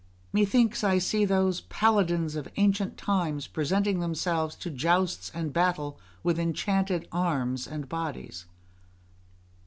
[0.33, 6.39] Methinks I see those paladins of ancient times presenting themselves to jousts and battle with
[6.39, 8.47] enchanted arms and bodies.